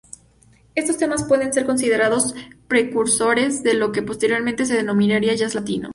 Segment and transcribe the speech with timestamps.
[0.73, 2.33] Estos temas pueden ser considerados
[2.67, 5.89] precursores de lo que posteriormente se denominaría jazz latino.